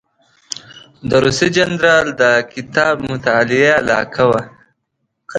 [1.09, 4.41] د روسي جنرال د کتاب مطالعه علاقه وه.